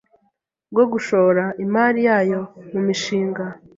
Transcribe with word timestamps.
bwo 0.71 0.83
gushora 0.91 1.43
imari 1.63 1.99
yayo 2.07 2.41
mu 2.71 2.79
mishinga 2.87 3.43